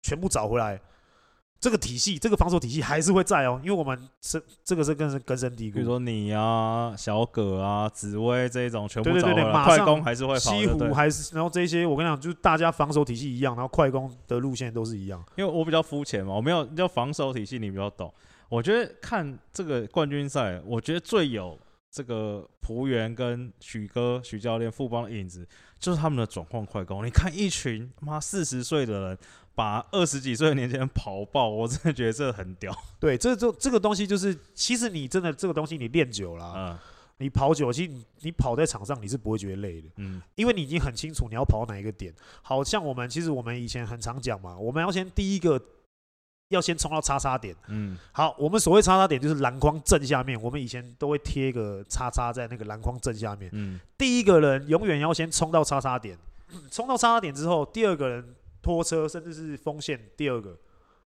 [0.02, 0.80] 全部找回来。
[1.58, 5.76] 这个体系，这个防守体系还是会在哦，因为我们是这个是根深根深蒂固。
[5.76, 10.38] 比如说你啊、小葛啊、紫薇这一种，全部对对对对，快攻还是会跑。
[10.38, 15.24] 西湖还是，然后这些我跟你讲，就是大家防守体系一样，然后快攻的路线都是一样。
[15.36, 18.12] 因为我比较肤浅嘛，我没有叫防守体系，你比较懂。
[18.50, 21.58] 我觉得看这个冠军赛，我觉得最有
[21.90, 25.48] 这个璞园跟许哥、许教练、富邦的影子，
[25.80, 27.04] 就是他们的转换快攻。
[27.04, 29.18] 你看一群妈四十岁的人。
[29.56, 32.76] 把二十几岁的年轻人跑爆，我真的觉得这很屌。
[33.00, 36.78] 对，这这这个东西就是，其实你真的这个东西你练久了，嗯，
[37.16, 42.12] 你跑久，其实你，你跑在场上你是不会觉得累的，嗯，因为你已经很清楚你要跑到哪一个点。
[42.42, 45.58] 好像我们其实我们以前很常讲嘛，我们要先第一个
[46.50, 56.18] 要先冲到叉叉点，嗯，好，我们所谓叉叉点就是篮筐正下面，我们以前都会贴一个叉叉在那个篮筐正下面，嗯，第一个人永远要先冲到叉叉点，
[56.70, 58.34] 冲到叉叉点之后，第二个人。
[58.66, 60.58] 拖车甚至是锋线，第二个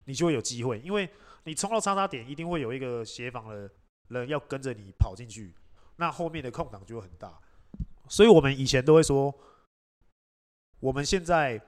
[0.07, 1.09] 你就会有机会，因为
[1.45, 3.71] 你冲到叉叉点，一定会有一个协防的
[4.09, 5.55] 人要跟着你跑进去，
[5.95, 7.33] 那后面的空档就会很大。
[8.09, 9.33] 所以我们以前都会说，
[10.81, 11.61] 我们现在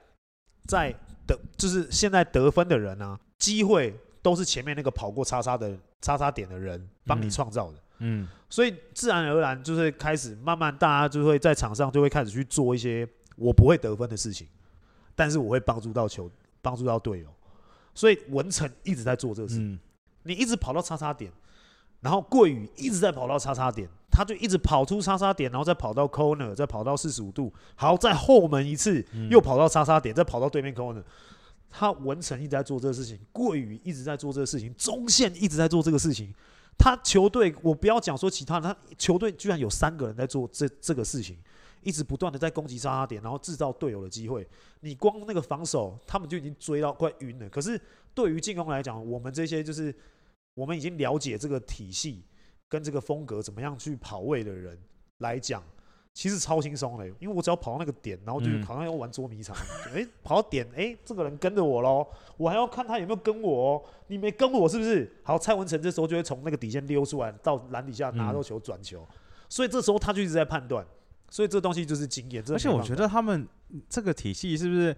[0.67, 0.93] 在
[1.25, 7.81] 得，就是现在得分的人啊，机会都是前面那个跑过叉叉的叉叉点的人帮你创造的。
[7.99, 14.47] 嗯，所以自然而然就是开始慢慢大家就会在场上就会开始去做一些我不会得分的事情。
[15.17, 16.29] 但是我会帮助到球，
[16.61, 17.27] 帮助到队友，
[17.95, 19.57] 所以文成一直在做这个事。
[19.57, 19.79] 嗯、
[20.21, 21.31] 你一直跑到叉叉点，
[22.01, 31.03] 然后桂宇一直在跑到叉叉点，他就一直跑出叉叉点，然后再跑到 corner，再跑到四十五度，好，在后门一次又跑到叉叉点，再跑到对面 corner。
[31.69, 36.31] 他文成一直在做这个事情，桂宇一直在做这个事情，中线一直在做这个事情。
[36.77, 41.35] 他球队，我不要讲说其他，他球队居然有三个人在做这这个事情。
[41.81, 44.47] 一直不断的在攻击叉叉点，然后制造队友的机会。
[44.81, 47.49] 你光那个防守，他们就已经追到快晕了。
[47.49, 47.79] 可是
[48.13, 49.93] 对于进攻来讲，我们这些就是
[50.53, 52.23] 我们已经了解这个体系
[52.67, 54.77] 跟这个风格怎么样去跑位的人
[55.19, 55.63] 来讲，
[56.13, 57.07] 其实超轻松的。
[57.19, 59.55] 因为我只要跑到那个点，然后就好像要玩捉迷藏。
[59.93, 63.83] 哎、嗯，跑到点，哎，这个人跟着我喽，我还要看他有没有跟我哦。
[64.07, 65.11] 你没跟我是不是？
[65.23, 69.07] 好，蔡文成这时候就会从那个底线溜出来，到篮底下拿到球转球。
[69.49, 70.85] 所以这时候他就一直在判断。
[71.29, 73.47] 所以这东西就是经验，而且我觉得他们
[73.89, 74.95] 这个体系是不是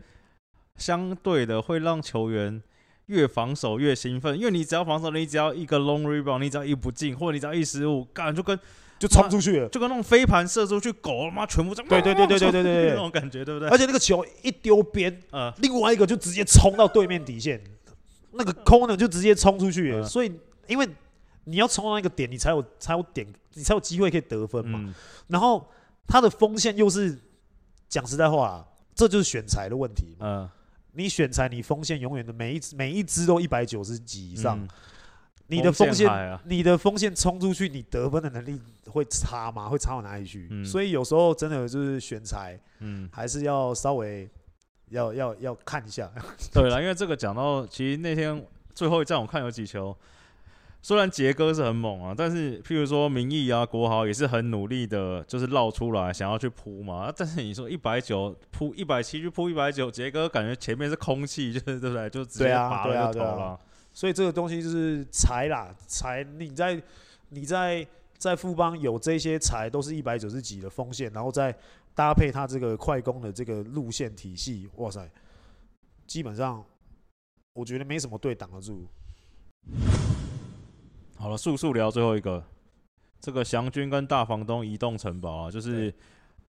[0.78, 2.62] 相对的会让球员
[3.08, 4.38] 越防守越兴奋？
[4.38, 8.58] 因为你只要防守，你只要一个 long rebound，你只要一不进，或者你只要一失误，干就跟
[9.00, 13.68] 就冲出去了，就跟那种飞盘射出去，狗他妈全部这样，对对对对对对对，那种感觉，对不对？
[13.70, 17.60] 而且那个球一丢边，呃，另外一个就直接冲到对面底线，
[18.34, 20.32] 那个空呢就直接冲出去了，所以
[20.68, 20.88] 因为
[21.46, 24.94] 你要冲到那个点，你才有才有点，你才有机会可以得分嘛，
[25.28, 25.68] 然后。
[26.10, 27.18] 他的锋线又是
[27.88, 30.18] 讲实在话啊，这就是选材的问题。
[30.20, 30.50] 嗯，
[30.94, 34.68] 你选材，你锋线永远的每一每一支都一百九十几以上，
[35.46, 39.70] 你的锋线，你的锋线冲出去，你得分的能力会差吗？
[39.70, 40.66] 会差到哪里去？
[40.66, 44.28] 所以有时候真的就是选材，嗯，还是要稍微
[44.90, 46.12] 要要要看一下。
[46.52, 48.44] 对了，因为这个讲到，其实那天
[48.74, 49.96] 最后一站我看有几球。
[50.82, 57.12] 虽然杰哥是很猛啊，但是譬如说明义啊、国豪也是很努力的，就是绕出来想要去扑嘛。
[57.16, 62.10] 但是你说一百九扑一百七去扑一百九，杰哥感觉前面是空气，就是对不对？
[62.10, 63.60] 就直接拔了就投了。
[63.92, 66.82] 所以这个东西就是财啦，财你在
[67.30, 67.86] 你在
[68.18, 71.54] 在富邦有这些财都是一百九十几的锋线，然后再
[71.94, 75.10] 搭配他这个快攻的这个路线体系，哇塞，
[76.08, 76.64] 基本上
[77.54, 78.88] 我觉得没什么队挡得住。
[81.22, 82.42] 好了，速速聊最后一个，
[83.20, 85.94] 这个祥军跟大房东移动城堡啊，就是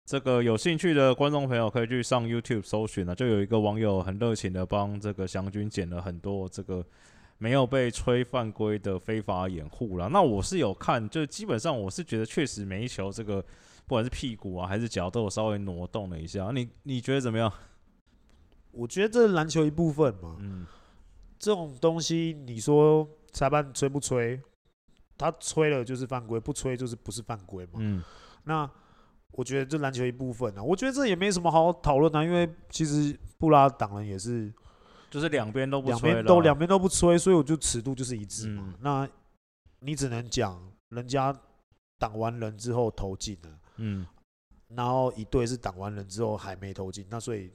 [0.04, 6.84] 这个有兴趣的观众朋友可以去上 YouTube 搜寻啊，就有一个网友很热情的帮这个祥军捡了很多这个
[7.38, 10.06] 没有被吹犯规的非法掩护啦。
[10.12, 13.40] 那我是有看，就基本上我是觉得确实每一球这个
[13.86, 16.50] 不管是屁股啊还是脚都有稍微挪动了一下。
[16.54, 17.50] 你你觉得怎么样？
[18.72, 20.36] 我觉得这是篮球一部分嘛。
[20.40, 20.66] 嗯，
[21.38, 24.38] 这种东西你说裁判吹不吹？
[25.18, 27.72] 他吹了就是犯规，不吹就是不是犯规嘛。
[27.76, 28.02] 嗯，
[28.44, 28.70] 那。
[29.32, 34.52] 我觉得这篮球一部分呢、啊，我觉得这也没什么好讨论的，因为其实布拉挡人也是，
[35.10, 38.64] 就是两边都不吹，两边都两边都不吹，所以我就尺度就是一致嘛。
[38.66, 39.08] 嗯、那
[39.80, 41.32] 你只能讲人家
[41.98, 44.04] 挡完人之后投进了，嗯，
[44.68, 47.52] 然后一队是挡完人之后还没投进，那所以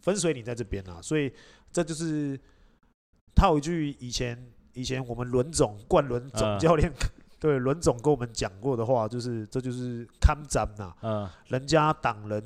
[0.00, 1.32] 分水岭在这边啊，所以
[1.70, 2.40] 这就是
[3.36, 4.36] 他有一句以前
[4.74, 6.90] 以前我们轮总冠轮总教练。
[6.90, 7.08] 嗯
[7.40, 12.42] 对，轮总跟我们讲过的话，就是这就是看展呐，嗯，人家挡人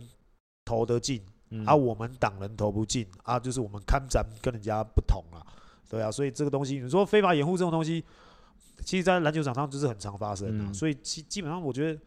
[0.65, 5.39] 投得进，嗯、啊，我们挡人投不进，啊，就是我们看展跟人家不同啊，
[5.89, 8.05] 对啊，所以这个东西，你说非法掩护这种东西，
[8.85, 12.01] 其实，在篮球场上就是很常发生的，嗯、所以基基本上我觉得，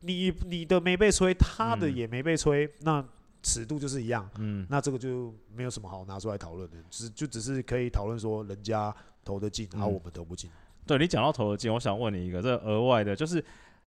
[0.00, 3.04] 你你的没被吹，他的也没被吹，嗯、那
[3.42, 10.50] 尺度就是一样，嗯，那这个就没有什么好拿出来讨论的，只就只是可以讨论说人家投得进，然后我们投不进。
[10.86, 13.44] 对，你讲到投得进，我想问你一个，这额外的，就是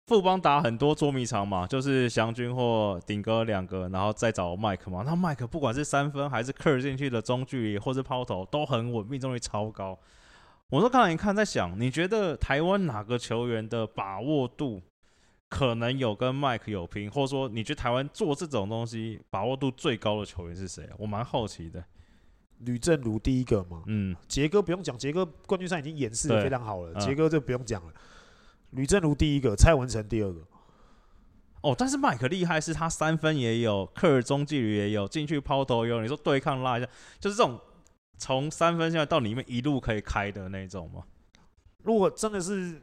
[0.06, 5.02] 富邦打很多捉迷藏嘛，就是祥军或顶哥两个，然后再找麦克嘛。
[5.04, 9.98] 那麦克不管是三分还是 curl 进去的中距离或是抛投都很稳，命中率超高。
[10.70, 14.82] 我说刚才你看在想，你觉得台湾哪个球员的把握度
[15.48, 20.88] 可能有跟麦克有拼，或者说你觉得台湾做这种东西把握度最高的球员是谁？
[20.98, 21.84] 我蛮好奇的。
[22.60, 27.92] 吕正如第一个嘛，嗯，杰哥不用讲，杰哥冠军赛已经演示的非常好了，杰哥就不用讲了。
[28.70, 30.40] 吕正如第一个，蔡文成第二个。
[31.60, 36.00] 哦，但是麦克厉害是他三分也有，克尔中距离也有，进去抛投也有。
[36.00, 36.88] 你说对抗拉一下，
[37.20, 37.60] 就是这种
[38.16, 41.02] 从三分线到里面一路可以开的那种吗？
[41.82, 42.80] 如果真的是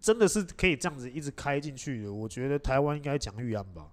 [0.00, 3.86] 真的是可以这样子一直开进去的，我觉得台湾应该讲玉安吧。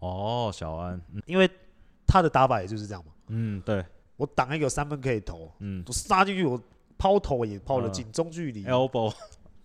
[0.00, 1.48] 哦，小安，嗯，因为
[2.06, 3.12] 他的打法也就是这样嘛。
[3.28, 3.84] 嗯，对。
[4.16, 6.58] 我挡一个三分可以投，嗯，我杀进去，我
[6.96, 9.14] 抛投也抛得进，中距离，elbow，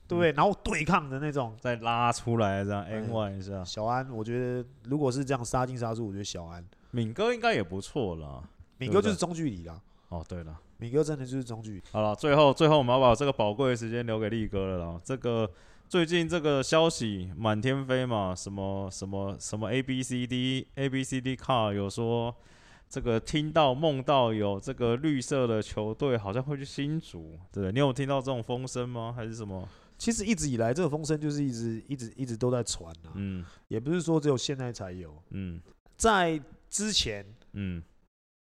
[0.10, 3.64] 对，然后对抗的那种，再拉出来这样，n one 一下。
[3.64, 8.44] 小安，我觉得如果是这样杀进杀出，我觉得小安，敏哥应该也不错啦。
[8.78, 9.82] 敏哥就是中距离啦。
[10.10, 11.84] 哦，对了，敏哥真的就是中距离。
[11.90, 15.02] 好了，最后最后我们要把这个宝贵的时间留给力哥了啦。
[15.02, 15.50] 这个
[15.92, 22.34] 最近这个消息满天飞嘛，什么什么什么 A B C D A B C D car 有说。
[22.88, 29.14] 这个听到梦到有这个绿色的球队好像会去新竹，对，你有听到这种风声吗？
[29.14, 29.68] 还是什么？
[29.98, 35.62] 其实一直以来这个风声就是一直一直一直都在传啊，嗯，也不是说只有现在才有，嗯，
[35.98, 37.84] 在之前，嗯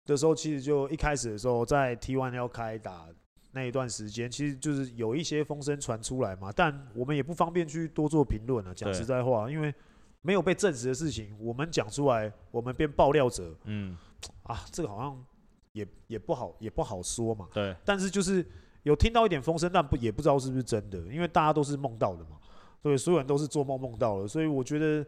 [0.06, 3.08] 的时候，其实就一开始的时候，在 T1 要开打
[3.52, 9.74] 那一段时间，其实就是有一些风声传出来嘛，但我们也不方便去多做评论了，讲实在话，因为
[10.22, 13.98] 没有被证实的事情，我们讲出来，我们变爆料者，嗯。
[14.44, 15.26] 啊，这个好像
[15.72, 17.48] 也也不好，也不好说嘛。
[17.54, 17.74] 对。
[17.86, 18.46] 但是就是
[18.84, 22.38] 有听到一点风声，但不也不知道是不是真的，因为大家都是梦到的嘛。
[22.82, 25.06] 对，所有人都是做梦梦到了，所以我觉得，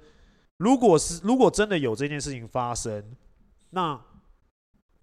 [0.58, 3.04] 如果是如果真的有这件事情发生，
[3.72, 4.02] 那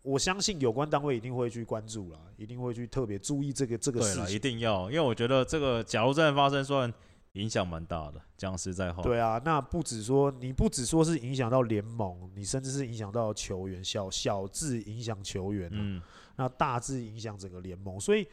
[0.08, 4.24] 我相信有关单位一定会去关注了，一定会去特别注意这个这个事情。
[4.24, 6.92] 对，一定要，因为我觉得这个假如真的发生，算。
[7.34, 9.00] 影响蛮大的，讲实在话。
[9.02, 16.02] 对啊，那不止说，你不止说是影响到联盟，你甚至是影响到球员，小小至影响球员，嗯，
[16.36, 18.00] 那大致影响整个联盟。
[18.00, 18.26] 所以，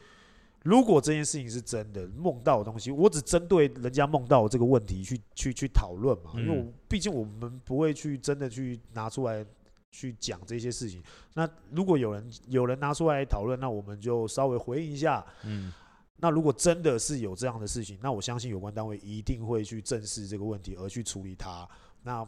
[0.64, 9.44] 如果这件事情是真的梦到的东西，我只针对人家梦到这个问题去去去讨论嘛，因为我毕竟我们不会去真的去拿出来
[9.90, 11.02] 去讲这些事情。
[11.34, 15.72] 那如果有人有人拿出来讨论，那我们就稍微回应一下，嗯。
[16.18, 21.68] 那如果真的是有这样的事情，那我相信有关单位一定会去正视这个问题，而去处理它。
[22.02, 22.26] 那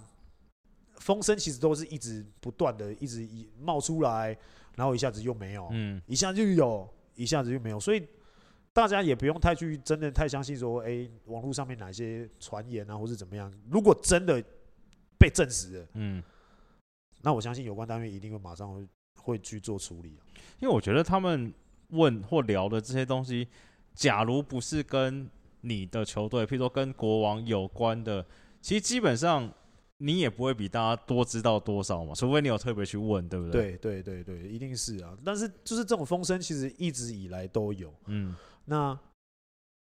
[0.96, 3.26] 风声其实都是一直不断的，一直
[3.58, 4.36] 冒出来，
[4.76, 8.06] 然后一下子又没有，嗯，一下子就有，一下子就没有，所以
[8.74, 13.50] 大家也不用太去真的太相信说，哎，网络上面哪些传言啊，或是怎么样。
[13.70, 14.44] 如果真的
[15.18, 16.22] 被证实了，嗯，
[17.22, 20.18] 那我相信有关单位一定会马上会会去做处理。
[20.60, 21.52] 因为我觉得他们
[21.88, 23.48] 问或聊的这些东西。
[23.94, 25.28] 假如不是跟
[25.62, 28.24] 你的球队，譬如说跟国王有关的，
[28.60, 29.52] 其实基本上
[29.96, 33.76] 你也不会比大家多知道多少嘛，除非你有特别去问，对不对？
[33.78, 35.18] 对对对对，一定是啊。
[35.24, 37.92] 但是就是这种风声，其实一直以来都有。
[38.06, 38.96] 嗯，那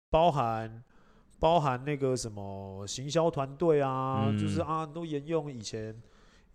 [0.09, 0.83] 包含
[1.39, 5.95] 包含那个什么行销团队啊，嗯、就是啊，都沿用以前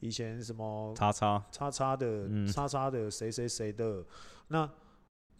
[0.03, 4.03] 以前什么叉叉叉叉的、嗯、叉叉的谁谁谁的。
[4.49, 4.69] 那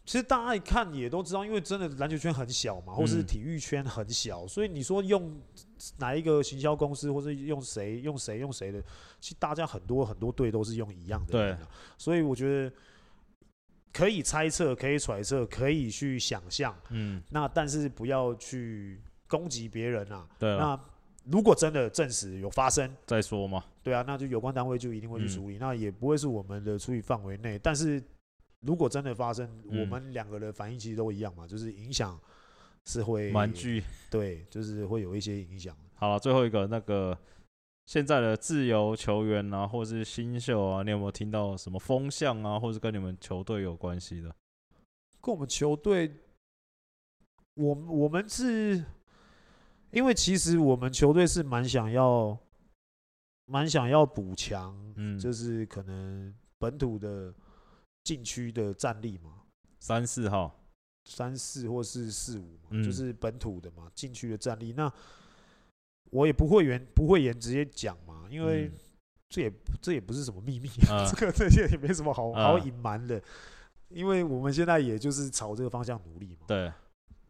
[0.06, 5.40] 其实大家一看也都知道，因为真的篮球圈很小嘛，或是体育圈很小，嗯、所以你说用
[5.98, 8.82] 哪一个行销公司，或是用谁用谁用谁的，
[9.20, 11.58] 其实大家很多很多队都是用一样的人。
[11.58, 11.66] 对，
[11.98, 12.76] 所以我觉得。
[13.96, 20.28] 可以猜测，可以揣测，可以去想象，嗯，那但是不要去攻击别人啊。
[20.40, 20.76] 对，那
[21.26, 23.64] 如果真的证实有发生，再说嘛。
[23.82, 27.60] 对啊，那就有关单位就一定会去处理，嗯、那也不会是我们的处理范围内。
[27.60, 28.02] 但是
[28.62, 32.20] 如果真的发生，嗯、我们两个的反应其实都一样嘛，就是影响
[32.86, 35.76] 是会蛮巨，对，就是会有一些影响。
[35.96, 37.18] 好了，最后一个那个。
[37.86, 44.34] 现在的自由球员啊，或是新秀啊，你有没有听到什么风向啊，或是跟你们球队有关系的？
[45.20, 46.10] 跟我们球队，
[47.56, 48.86] 我我们是，
[49.94, 52.38] 因为其实我们球队是蛮想要，
[53.46, 57.34] 蛮想要补强，嗯，就是可能本土的
[58.04, 59.44] 禁区的战力嘛，
[59.80, 60.60] 三四号，
[61.06, 64.92] 三四或是四五嘛，嗯，就是本土的嘛，禁区的战力那。
[66.12, 68.70] 我也不会言不会言直接讲嘛，因为
[69.30, 73.20] 这也这也不是什么秘密，啊、 这个这些也没什么好好隐瞒的，
[73.90, 76.46] 因为我们现在也就是朝这个方向努力嘛。
[76.48, 76.72] 对，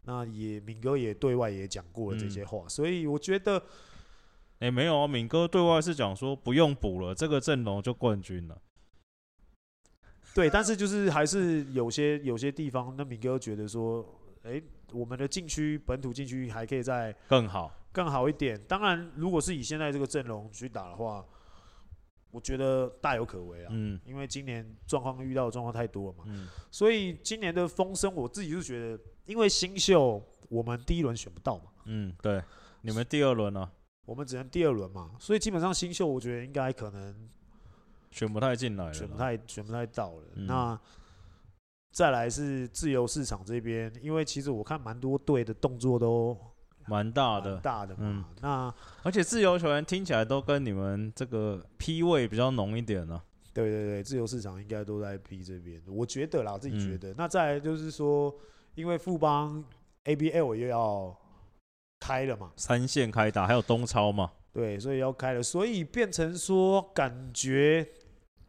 [0.04, 3.58] 那也敏哥也对外也讲过了这些话，嗯、所以我觉得，
[4.58, 8.60] 哎、欸，没有啊，敏哥对外是讲说不用补了，这个阵容就冠军了。
[10.34, 14.04] 对，但是就是还是有些有些地方，那敏哥觉得说，
[14.42, 17.72] 哎、欸，我们的禁区本土禁区还可以再更好。
[17.92, 18.60] 更好一点。
[18.66, 21.24] 当然，如果是以现在这个阵容去打的话，
[22.34, 23.68] 我觉得大有可为啊。
[23.70, 26.24] 嗯，因为今年状况遇到的状况太多了嘛。
[26.26, 26.48] 嗯。
[26.68, 31.66] 所以今年的风声，我自己就觉得，因为新秀我们第一轮选不到嘛。
[31.84, 32.42] 嗯，对。
[32.80, 33.70] 你们第二轮呢？
[34.04, 35.12] 我们只能第二轮嘛。
[35.20, 37.30] 所以基本上新秀，我觉得应该可能
[38.10, 40.22] 选不太进来，选不太选不太到了。
[40.34, 40.46] 嗯。
[40.46, 40.80] 那
[41.92, 46.36] 再来是自由市场这边，因为其实我看蛮多队的动作都。
[46.86, 48.72] 蛮大的，大的，嗯，那
[49.02, 53.24] 而且自由球员听起来都跟你们这个 P 位比较浓一点呢、啊。
[53.52, 57.12] 对对对，自由市场应该都在 P 这边，我觉得啦，自己觉得。
[57.12, 58.34] 嗯、那再来就是说，
[58.74, 59.64] 因为富邦
[60.04, 61.16] ABL 又要
[62.00, 67.86] 开了嘛，三线开打，还有东超嘛，对，所以要开了，所以变成说，感觉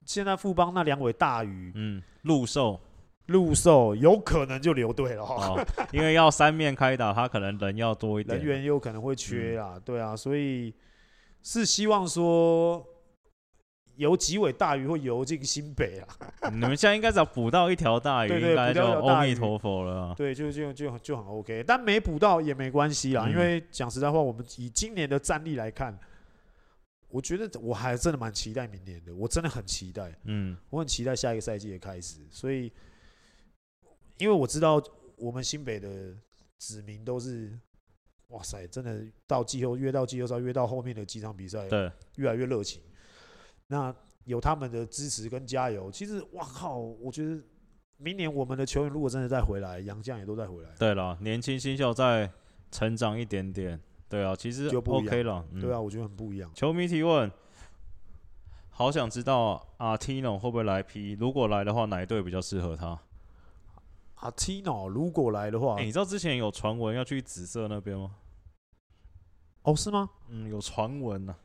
[0.05, 2.79] 现在富邦那两尾大鱼，嗯，陆兽。
[3.27, 5.25] 陆兽有可能就留队了。
[5.25, 10.73] 哈、哦， 因为要三面开打，他可能人要多一点，人员有可能会缺啊，嗯、对啊，所以
[11.41, 12.85] 是希望说
[13.95, 16.51] 有几尾大鱼会游进新北啊。
[16.51, 20.13] 你们现在应该只要捕到一条大鱼， 应该就阿弥陀佛了。
[20.15, 25.97] 对，就就就就很 OK，但没捕到也没关系啦，嗯、因为讲实在话，我们以今年的战力来看，
[27.09, 32.71] 我觉得我还真的蛮期待明年的，我真的很期待，嗯，我很期待下一个赛季的开始，所以。
[34.17, 34.81] 因为我知道
[35.17, 36.15] 我们新北的
[36.57, 37.57] 子民都是，
[38.29, 42.81] 哇塞，真的到季后越到季后赛，越到后面的几场比赛，对，越来越热情。
[43.67, 43.93] 那
[44.23, 47.39] 有他们的支持跟加油，其实哇靠，我觉得
[47.97, 50.69] 明年我们的球员如果真的再回来，杨将也都再回来。
[50.79, 52.31] 对了，年轻新秀再
[52.71, 55.45] 成长一点点，对啊，其实就 OK 了。
[55.61, 56.51] 对啊，我觉得很不一样。
[56.53, 57.31] 球迷提问，
[58.69, 61.13] 好想知道阿 Tino 会不会来 P？
[61.13, 62.99] 如果来的话，哪一队比较适合他？
[64.15, 68.11] 阿 Tino 如果来的话，欸，你知道之前有传闻要去紫色那边吗？
[69.63, 70.09] 哦，是吗？
[70.29, 71.35] 嗯，有传闻呐。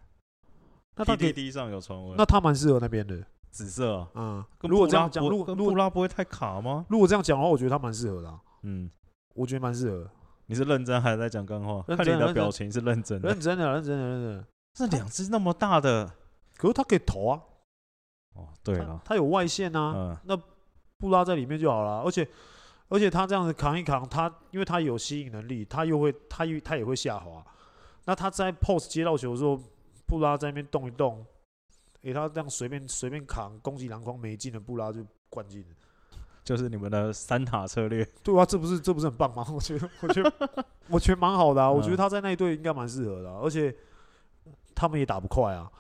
[0.97, 4.09] 那他 PTT 上有传闻，那他蛮适合那边的紫色啊。
[4.15, 6.85] 嗯，如果这样讲，如果布拉不会太卡吗？
[6.89, 8.41] 如果这样讲的话，我觉得他蛮适合的，啊。
[8.63, 8.91] 嗯，
[9.35, 10.11] 我觉得蛮适合。
[10.47, 11.83] 你是认真还是在讲干话？
[11.97, 13.29] 看你的表情是认真的。
[13.31, 14.47] 认真的，认真的，认真的。
[14.75, 16.13] 这两只那么大的，
[16.57, 17.41] 可是他可以投啊。
[18.35, 19.95] 哦，对了，他有外线啊。
[19.97, 20.37] 嗯，那
[20.99, 22.29] 布拉在里面就好了，而且。
[22.91, 27.43] 而且他这样子扛一扛，他因为他有吸引能力，他又会，他又他也会下滑。
[28.05, 29.59] 那他在 post 接到球的时候，
[30.07, 31.25] 布拉在那边动一动，
[32.03, 35.69] 给、欸、他这样随便随便扛，攻击篮筐没进的布拉就灌进了。
[36.43, 38.05] 就是你们的三塔策略。
[38.25, 39.47] 对啊，这不是这不是很棒吗？
[39.55, 40.33] 我觉得我觉得
[40.89, 43.73] 我觉得蛮好的啊，我觉得他在那一队应该蛮适合的，啊，而且
[44.75, 45.71] 他们也打不快啊。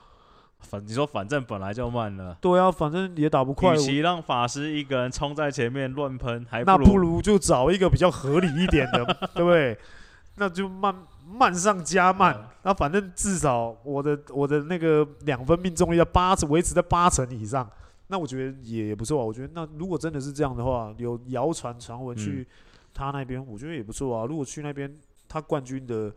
[0.61, 2.37] 反你说，反正本来就慢了。
[2.41, 3.75] 对啊，反正也打不快。
[3.75, 9.05] 与其让法师一个人冲在前面乱喷，还不那不如就找一个比较合理一点的，
[9.35, 9.77] 对不对？
[10.37, 10.95] 那就慢
[11.27, 12.35] 慢上加慢。
[12.39, 17.69] 嗯、那反正至少我的我的那个两分命中率要八成，维持在八成以上。
[18.07, 19.25] 那我觉得也也不错啊。
[19.25, 22.47] 我觉得那如果真的是这样的话，有谣传传闻去
[22.95, 24.25] 他那边，嗯、我觉得也不错啊。
[24.25, 24.95] 如果去那边，
[25.29, 26.13] 他冠军的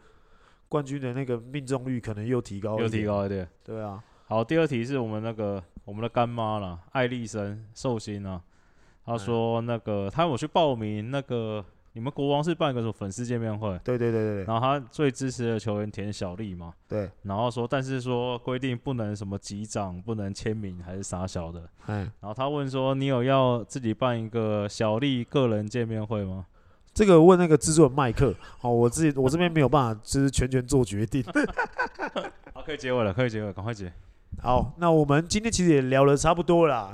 [0.70, 3.48] 冠军的那个命中率可能又提高，又提高一点。
[3.64, 4.04] 对啊。
[4.26, 8.42] 好，第二题是我们那个我们的干妈了，艾丽森寿星啊。
[9.06, 11.64] 他说那个他有去报名那个。
[11.96, 13.80] 你们国王是办一个什么粉丝见面会？
[13.84, 14.44] 对对对对。
[14.46, 16.74] 然后他最支持的球员田小丽嘛？
[16.88, 17.08] 对。
[17.22, 21.70] 然后说，但是说规定不能什么击掌，不能签名，还是啥小的。
[21.86, 21.98] 嗯。
[22.20, 26.48] 然后他问说：“你有要自己办一个小丽个人见面会吗？”
[26.96, 28.34] 这个问那个制作人麦克。
[28.58, 31.24] 好，我自己我这边没有办法，就是全权做决定。
[32.54, 33.94] 好，可以结尾了，可以结尾，赶快结。
[34.44, 36.94] 好，那我们今天其实也聊了差不多了，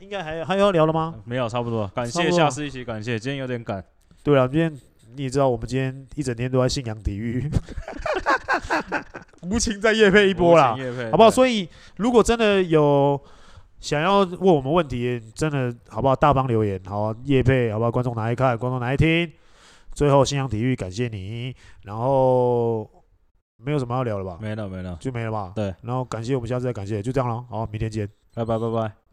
[0.00, 1.14] 应该还还要聊了吗？
[1.24, 1.86] 没有，差不多。
[1.94, 3.82] 感谢下次一起，感谢，今天有点赶。
[4.24, 4.76] 对了，今天
[5.14, 7.48] 你也知道，我们今天一整天都在信仰体育，
[9.48, 10.76] 无情再夜配一波啦，
[11.12, 11.30] 好不好？
[11.30, 11.68] 所以
[11.98, 13.20] 如果真的有
[13.78, 16.16] 想要问我们问题，真的好不好？
[16.16, 17.92] 大方留言，好夜配，好不好？
[17.92, 19.30] 观众拿来看，观众拿来听。
[19.94, 22.90] 最后，信仰体育感谢你，然后
[23.58, 24.38] 没有什么要聊了吧？
[24.40, 25.52] 没了，没了，就没了吧？
[25.54, 27.44] 对，然后感谢我们下次再感谢，就这样了。
[27.50, 29.07] 好，明天见，拜拜，拜拜。